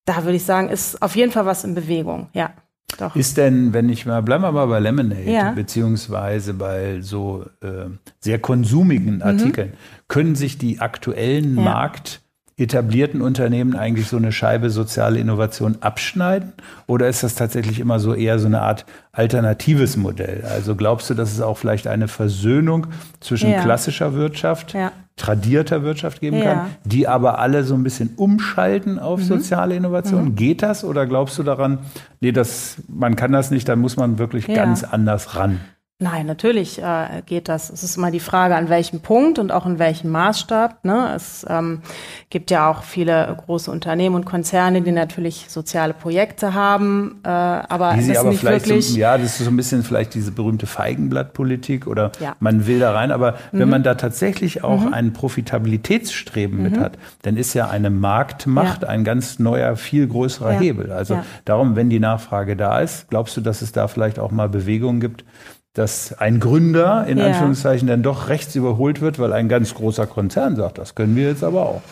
[0.05, 2.29] da würde ich sagen, ist auf jeden Fall was in Bewegung.
[2.33, 2.51] Ja,
[2.97, 3.15] doch.
[3.17, 5.53] Ist denn, wenn ich mal, bleiben wir mal bei Lemonade, Ja.
[5.53, 7.87] beziehungsweise bei so äh,
[8.21, 9.73] sehr konsumigen Artikeln,
[10.09, 11.59] können sich die aktuellen Mhm.
[11.59, 11.65] Ja.
[11.65, 12.22] Markt
[12.57, 16.53] etablierten Unternehmen eigentlich so eine Scheibe soziale Innovation abschneiden?
[16.87, 20.45] Oder ist das tatsächlich immer so eher so eine Art alternatives Modell?
[20.49, 22.89] Also glaubst du, dass es auch vielleicht eine Versöhnung
[23.21, 23.63] zwischen Ja.
[23.63, 24.93] klassischer Wirtschaft, Ja.
[25.17, 26.45] tradierter Wirtschaft geben Ja.
[26.45, 29.25] kann, die aber alle so ein bisschen umschalten auf Mhm.
[29.25, 30.35] soziale Innovation?
[30.35, 31.79] Geht das oder glaubst du daran,
[32.21, 35.61] nee, das, man kann das nicht, dann muss man wirklich ganz anders ran?
[36.03, 37.71] Nein, natürlich äh, geht das.
[37.71, 40.85] Es ist immer die Frage, an welchem Punkt und auch in welchem Maßstab.
[40.85, 41.13] Ne?
[41.15, 41.81] Es ähm,
[42.29, 47.95] gibt ja auch viele große Unternehmen und Konzerne, die natürlich soziale Projekte haben, äh, aber
[47.95, 48.89] Die sie aber nicht vielleicht, wirklich.
[48.89, 52.31] so, ja, das ist so ein bisschen vielleicht diese berühmte Feigenblattpolitik oder Ja.
[52.31, 52.37] Mhm.
[52.41, 57.37] man will da rein, aber wenn man da tatsächlich auch ein Profitabilitätsstreben mit hat, dann
[57.37, 58.89] ist ja eine Marktmacht Ja.
[58.89, 60.59] ein ganz neuer, viel größerer Ja.
[60.59, 60.91] Hebel.
[60.91, 64.49] Also darum, wenn die Nachfrage da ist, glaubst du, dass es da vielleicht auch mal
[64.49, 65.25] Bewegungen gibt,
[65.75, 67.27] dass ein Gründer in Ja.
[67.29, 71.29] Anführungszeichen dann doch rechts überholt wird, weil ein ganz großer Konzern sagt, das können wir
[71.29, 71.83] jetzt aber auch.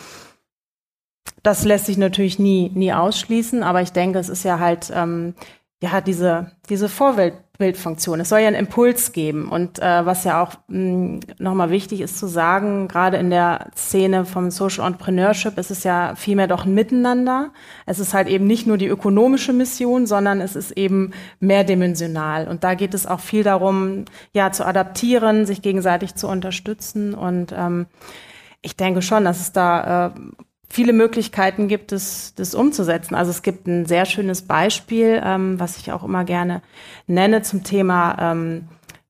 [1.43, 5.33] Das lässt sich natürlich nie, nie ausschließen, aber ich denke, es ist ja halt, ähm,
[5.81, 6.87] ja, diese, diese
[7.61, 8.19] Vorbildfunktion.
[8.19, 9.47] Es soll ja einen Impuls geben.
[9.49, 14.49] Und äh, was ja auch nochmal wichtig ist zu sagen, gerade in der Szene vom
[14.49, 17.51] Social Entrepreneurship ist es ja vielmehr doch ein Miteinander.
[17.85, 22.47] Es ist halt eben nicht nur die ökonomische Mission, sondern es ist eben mehrdimensional.
[22.47, 27.13] Und da geht es auch viel darum, ja, zu adaptieren, sich gegenseitig zu unterstützen.
[27.13, 27.85] Und ähm,
[28.61, 30.11] ich denke schon, dass es da äh,
[30.71, 33.13] viele Möglichkeiten gibt, es, das umzusetzen.
[33.15, 36.61] Also es gibt ein sehr schönes Beispiel, ähm, was ich auch immer gerne
[37.07, 38.69] nenne zum Thema ähm,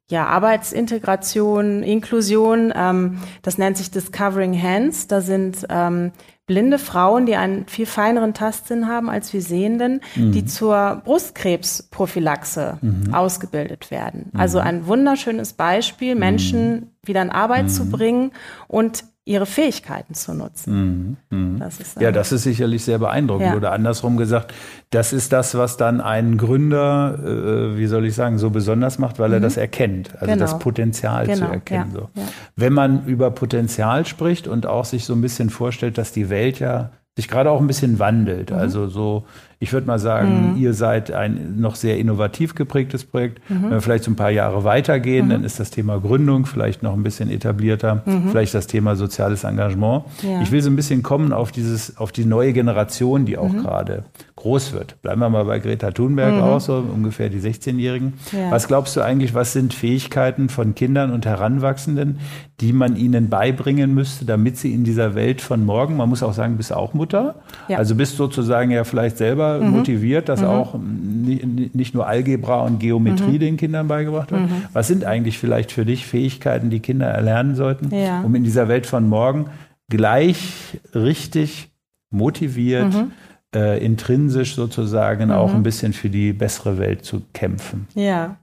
[0.09, 2.73] ja, Arbeitsintegration, Inklusion.
[2.75, 5.07] Ähm, das nennt sich Discovering Hands.
[5.07, 6.11] Da sind ähm,
[6.47, 12.77] blinde Frauen, die einen viel feineren Tastsinn haben als wir Sehenden, die zur Brustkrebsprophylaxe
[13.13, 14.31] ausgebildet werden.
[14.33, 18.31] Also ein wunderschönes Beispiel, Menschen wieder in Arbeit zu bringen
[18.67, 21.17] und ihre Fähigkeiten zu nutzen.
[21.59, 23.47] Das ist, Ja, das ist sicherlich sehr beeindruckend.
[23.49, 23.55] Ja.
[23.55, 24.51] Oder andersrum gesagt,
[24.89, 29.19] das ist das, was dann einen Gründer, äh, wie soll ich sagen, so besonders macht,
[29.19, 30.13] weil er das erkennt.
[30.15, 30.37] Also Genau.
[30.37, 31.91] das Potenzial zu Genau, erkennen.
[31.93, 32.09] ja, So.
[32.15, 32.23] ja.
[32.55, 36.59] Wenn man über Potenzial spricht und auch sich so ein bisschen vorstellt, dass die Welt
[36.59, 38.49] ja sich gerade auch ein bisschen wandelt.
[38.49, 38.57] Mhm.
[38.57, 39.25] Also so,
[39.61, 43.47] ich würde mal sagen, ihr seid ein noch sehr innovativ geprägtes Projekt.
[43.49, 43.63] Mhm.
[43.63, 46.93] Wenn wir vielleicht so ein paar Jahre weitergehen, dann ist das Thema Gründung vielleicht noch
[46.93, 50.03] ein bisschen etablierter, vielleicht das Thema soziales Engagement.
[50.23, 50.29] Mhm.
[50.29, 50.41] Ja.
[50.41, 53.39] Ich will so ein bisschen kommen auf dieses, auf die neue Generation, die Mhm.
[53.39, 54.03] auch gerade
[54.35, 54.99] groß wird.
[55.03, 58.13] Bleiben wir mal bei Greta Thunberg auch so, ungefähr die 16-Jährigen.
[58.31, 58.39] Mhm.
[58.39, 58.49] Ja.
[58.49, 62.17] Was glaubst du eigentlich, was sind Fähigkeiten von Kindern und Heranwachsenden,
[62.59, 66.33] die man ihnen beibringen müsste, damit sie in dieser Welt von morgen, man muss auch
[66.33, 67.35] sagen, bist auch Mutter,
[67.67, 67.75] Ja.
[67.75, 67.79] Mhm.
[67.79, 72.79] also bist sozusagen ja vielleicht selber motiviert, dass auch ni- ni- nicht nur Algebra und
[72.79, 73.39] Geometrie Mhm.
[73.39, 74.41] den Kindern beigebracht wird.
[74.73, 78.21] Was sind eigentlich vielleicht für dich Fähigkeiten, die Kinder erlernen sollten, Ja.
[78.21, 79.45] um in dieser Welt von morgen
[79.89, 81.69] gleich richtig
[82.11, 83.11] motiviert, Mhm.
[83.55, 87.87] äh, intrinsisch sozusagen auch ein bisschen für die bessere Welt zu kämpfen?
[87.95, 88.37] Ja.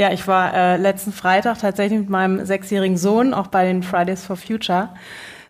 [0.00, 4.24] Ja, ich war äh, letzten Freitag tatsächlich mit meinem sechsjährigen Sohn auch bei den Fridays
[4.24, 4.90] for Future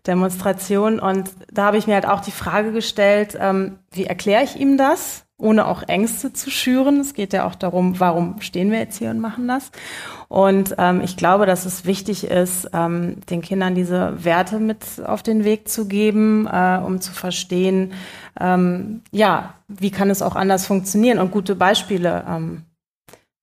[0.07, 4.57] Demonstrationen und da habe ich mir halt auch die Frage gestellt, ähm, wie erkläre ich
[4.57, 7.01] ihm das, ohne auch Ängste zu schüren?
[7.01, 9.71] Es geht ja auch darum, warum stehen wir jetzt hier und machen das?
[10.29, 15.23] Und ähm, ich glaube, dass es wichtig ist, ähm, den Kindern diese Werte mit auf
[15.23, 17.93] den Weg zu geben, äh, um zu verstehen,
[18.39, 22.63] ähm, ja, wie kann es auch anders funktionieren und gute Beispiele ähm,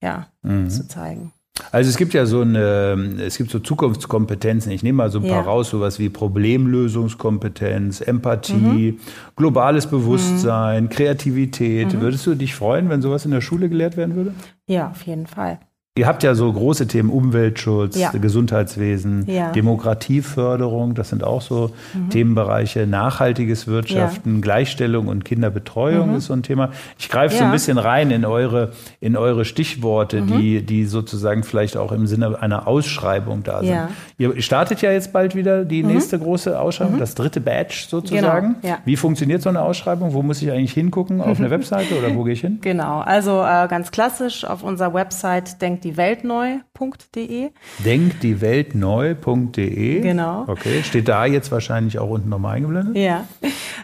[0.01, 1.31] ja, zu zeigen.
[1.71, 4.71] Also es gibt ja so eine, es gibt so Zukunftskompetenzen.
[4.71, 5.41] Ich nehme mal so ein paar Ja.
[5.43, 8.99] raus, sowas wie Problemlösungskompetenz, Empathie,
[9.35, 11.99] globales Bewusstsein, Kreativität.
[11.99, 14.33] Würdest du dich freuen, wenn sowas in der Schule gelehrt werden würde?
[14.67, 15.59] Ja, auf jeden Fall.
[15.97, 18.11] Ihr habt ja so große Themen Umweltschutz, Ja.
[18.11, 19.53] Gesundheitswesen, Ja.
[19.53, 22.09] Demokratieförderung, das sind auch so Mhm.
[22.09, 26.71] Themenbereiche, nachhaltiges Wirtschaften, Gleichstellung und Kinderbetreuung ist so ein Thema.
[26.99, 27.45] Ich greife so ein Mhm.
[27.45, 27.47] Ja.
[27.47, 27.51] Mhm.
[27.53, 32.67] bisschen rein in eure, in eure Stichworte, die, die sozusagen vielleicht auch im Sinne einer
[32.67, 33.69] Ausschreibung da sind.
[33.69, 33.85] Ja.
[33.85, 33.89] Mhm.
[34.35, 38.57] Ihr startet ja jetzt bald wieder die nächste große Ausschreibung, das dritte Badge sozusagen.
[38.61, 38.79] Genau, ja.
[38.83, 40.11] Wie funktioniert so eine Ausschreibung?
[40.13, 41.21] Wo muss ich eigentlich hingucken?
[41.21, 42.57] Auf eine Webseite oder wo gehe ich hin?
[42.59, 47.51] Genau, also äh, ganz klassisch auf unserer Website denkdieweltneu.de.
[47.83, 50.01] Denkdieweltneu.de.
[50.01, 50.45] Genau.
[50.47, 52.97] Okay, steht da jetzt wahrscheinlich auch unten nochmal eingeblendet?
[52.97, 53.25] Ja,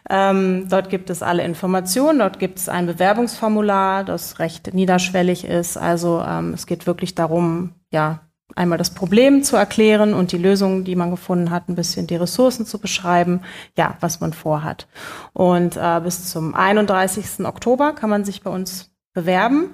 [0.10, 2.20] ähm, dort gibt es alle Informationen.
[2.20, 5.78] Dort gibt es ein Bewerbungsformular, das recht niederschwellig ist.
[5.78, 8.22] Also ähm, es geht wirklich darum, ja,
[8.56, 12.18] einmal das Problem zu erklären und die Lösung, die man gefunden hat, ein bisschen die
[12.18, 13.42] Ressourcen zu beschreiben,
[13.78, 14.88] ja, was man vorhat.
[15.34, 17.46] Und äh, bis zum 31.
[17.46, 19.72] Oktober kann man sich bei uns bewerben.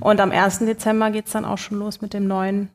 [0.00, 0.60] Und am 1.
[0.60, 2.68] Dezember geht's dann auch schon los mit dem neuen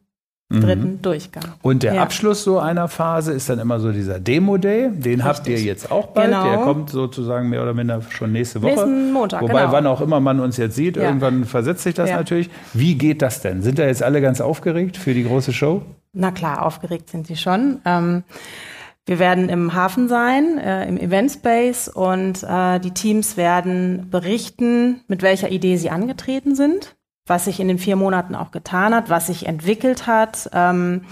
[0.51, 1.43] dritten Durchgang.
[1.61, 2.01] Und der Ja.
[2.01, 4.89] Abschluss so einer Phase ist dann immer so dieser Demo-Day.
[4.93, 6.31] Den habt ihr jetzt auch bald.
[6.31, 6.43] Genau.
[6.43, 8.71] Der kommt sozusagen mehr oder minder schon nächste Woche.
[8.71, 9.71] Nächsten Montag, Wobei, genau.
[9.73, 11.03] wann auch immer man uns jetzt sieht, Ja.
[11.03, 12.15] irgendwann versetzt sich das Ja.
[12.15, 12.49] natürlich.
[12.73, 13.61] Wie geht das denn?
[13.61, 15.83] Sind da jetzt alle ganz aufgeregt für die große Show?
[16.13, 17.81] Na klar, aufgeregt sind sie schon.
[17.85, 18.23] Ähm,
[19.09, 25.01] wir werden im Hafen sein, äh, im Event Space und äh, die Teams werden berichten,
[25.07, 26.95] mit welcher Idee sie angetreten sind,
[27.25, 31.05] was sich in den vier Monaten auch getan hat, was sich entwickelt hat ähm,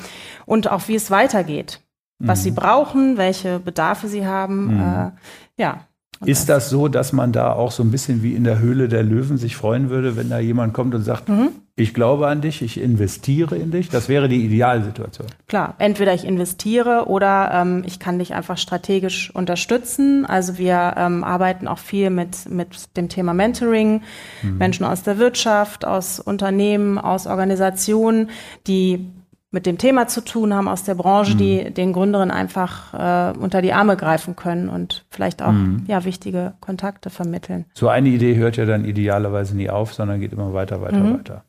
[0.46, 1.82] und auch wie es weitergeht,
[2.20, 4.80] was sie brauchen, welche Bedarfe sie haben.
[4.80, 5.12] Äh,
[5.60, 5.88] ja.
[6.20, 8.88] Und Ist das so, dass man da auch so ein bisschen wie in der Höhle
[8.88, 11.50] der Löwen sich freuen würde, wenn da jemand kommt und sagt, Mhm.
[11.76, 13.90] ich glaube an dich, ich investiere in dich?
[13.90, 15.28] Das wäre die Idealsituation.
[15.48, 20.26] Klar, entweder ich investiere oder ähm, ich kann dich einfach strategisch unterstützen.
[20.26, 24.02] Also wir ähm, arbeiten auch viel mit, mit dem Thema Mentoring,
[24.42, 28.30] Menschen aus der Wirtschaft, aus Unternehmen, aus Organisationen,
[28.66, 29.06] die
[29.52, 33.62] mit dem Thema zu tun haben aus der Branche, die den Gründerinnen einfach äh, unter
[33.62, 35.54] die Arme greifen können und vielleicht auch
[35.88, 37.66] ja wichtige Kontakte vermitteln.
[37.74, 41.20] So eine Idee hört ja dann idealerweise nie auf, sondern geht immer weiter, weiter, Mhm.
[41.20, 41.44] weiter.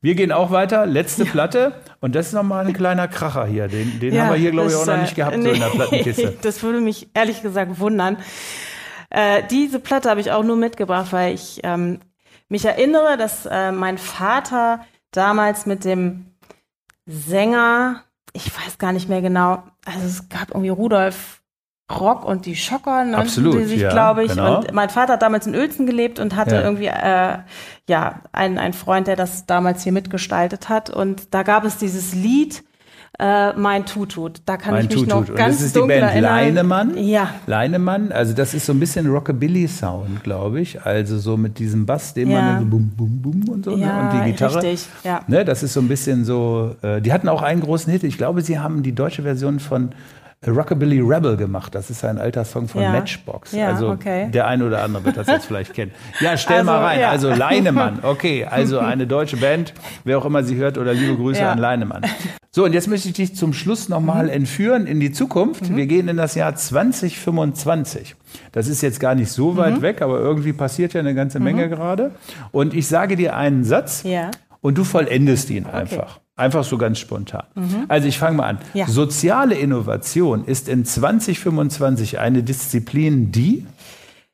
[0.00, 0.86] Wir gehen auch weiter.
[0.86, 1.74] Letzte Platte.
[2.00, 3.68] Und das ist nochmal ein kleiner Kracher hier.
[3.68, 5.68] Den, den haben wir hier, glaube ich, auch noch nicht äh, gehabt, so in der
[5.68, 6.34] nee, Plattenkiste.
[6.42, 8.16] Das würde mich ehrlich gesagt wundern.
[9.10, 12.00] Äh, diese Platte habe ich auch nur mitgebracht, weil ich ähm,
[12.48, 16.26] mich erinnere, dass äh, mein Vater damals mit dem
[17.06, 21.42] Sänger, ich weiß gar nicht mehr genau, also es gab irgendwie Rudolf
[21.90, 24.30] Rock und die Schocker nannten Absolut, die sich, ja, glaube ich.
[24.30, 24.58] genau.
[24.60, 26.62] Und mein Vater hat damals in Uelzen gelebt und hatte Ja.
[26.62, 27.38] irgendwie äh,
[27.88, 30.88] ja einen, einen Freund, der das damals hier mitgestaltet hat.
[30.88, 32.64] Und da gab es dieses Lied
[33.18, 34.40] äh, Mein Tutut.
[34.46, 35.08] Da kann Mein ich mich Tutut.
[35.08, 36.30] noch Und ganz das ist die dunkel Band erinnern.
[36.32, 36.96] Leinemann.
[36.98, 37.34] Ja.
[37.46, 40.82] Leinemann, also das ist so ein bisschen Rockabilly-Sound, glaube ich.
[40.82, 42.40] Also so mit diesem Bass, den Ja.
[42.40, 43.76] man so bum, bum, bum und so.
[43.76, 43.82] ne?
[43.82, 44.62] Ja, Und die Gitarre.
[44.62, 45.20] richtig, ja.
[45.28, 48.02] Ne, das ist so ein bisschen so, äh, die hatten auch einen großen Hit.
[48.04, 49.90] Ich glaube, sie haben die deutsche Version von
[50.46, 51.74] Rockabilly Rebel gemacht.
[51.74, 52.90] Das ist ein alter Song von Ja.
[52.90, 53.52] Matchbox.
[53.52, 54.28] Ja, also okay.
[54.30, 55.92] der eine oder andere wird das jetzt vielleicht kennen.
[56.20, 57.00] Ja, stell Also, mal rein.
[57.00, 57.10] ja.
[57.10, 58.00] Also Leinemann.
[58.02, 59.72] Okay, also eine deutsche Band,
[60.04, 62.02] wer auch immer sie hört oder liebe Grüße an Leinemann.
[62.54, 65.74] So, und jetzt möchte ich dich zum Schluss nochmal entführen in die Zukunft.
[65.74, 68.14] Wir gehen in das Jahr 2025.
[68.52, 71.68] Das ist jetzt gar nicht so weit weg, aber irgendwie passiert ja eine ganze Menge
[71.68, 72.10] gerade.
[72.50, 74.30] Und ich sage dir einen Satz Ja.
[74.60, 76.18] und du vollendest ihn einfach.
[76.34, 77.44] Einfach so ganz spontan.
[77.88, 78.58] Also ich fange mal an.
[78.72, 78.86] Ja.
[78.86, 83.66] Soziale Innovation ist in 2025 eine Disziplin, die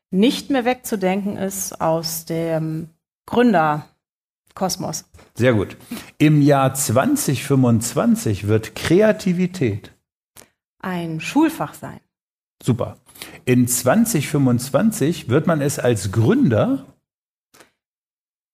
[0.09, 2.89] Nicht mehr wegzudenken ist aus dem
[3.25, 5.05] Gründerkosmos.
[5.35, 5.75] sehr gut.
[6.17, 9.91] Im Jahr 2025 wird Kreativität
[10.81, 11.99] Ein Schulfach sein.
[12.63, 12.97] super.
[13.43, 16.85] In 2025 wird man es als Gründer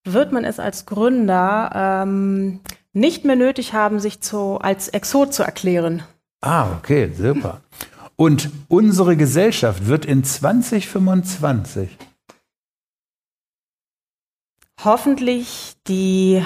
[0.03, 2.61] Wird man es als Gründer ähm,
[2.95, 6.03] nicht mehr nötig haben, sich zu, als Exot zu erklären?
[6.41, 7.61] Ah, okay, super.
[8.15, 11.97] Und unsere Gesellschaft wird in 2025
[14.83, 16.43] Hoffentlich die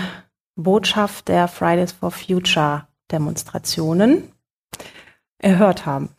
[0.55, 4.31] Botschaft der Fridays for Future Demonstrationen
[5.39, 6.09] erhört haben.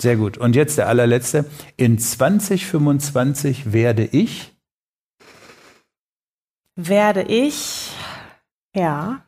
[0.00, 0.38] Sehr gut.
[0.38, 1.44] Und jetzt der allerletzte.
[1.76, 4.52] In 2025 werde ich.
[6.74, 7.92] Werde ich,
[8.74, 9.22] ja,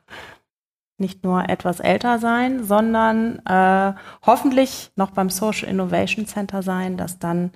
[1.01, 3.95] nicht nur etwas älter sein, sondern äh,
[4.25, 7.53] hoffentlich noch beim Social Innovation Center sein, das dann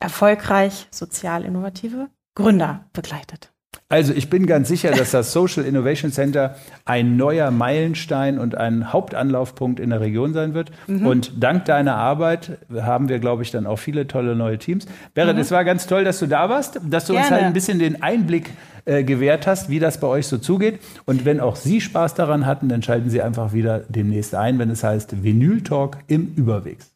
[0.00, 3.52] erfolgreich sozial innovative Gründer begleitet.
[3.88, 6.54] Also ich bin ganz sicher, dass das Social Innovation Center
[6.84, 10.70] ein neuer Meilenstein und ein Hauptanlaufpunkt in der Region sein wird.
[10.86, 11.06] Mhm.
[11.06, 14.86] Und dank deiner Arbeit haben wir, glaube ich, dann auch viele tolle neue Teams.
[15.14, 15.42] Berit, mhm.
[15.42, 17.26] es war ganz toll, dass du da warst, dass du Gerne.
[17.26, 18.50] uns halt ein bisschen den Einblick
[18.84, 20.78] äh, gewährt hast, wie das bei euch so zugeht.
[21.04, 24.70] Und wenn auch Sie Spaß daran hatten, dann schalten Sie einfach wieder demnächst ein, wenn
[24.70, 26.92] es heißt Vinyl Talk im Überwegs.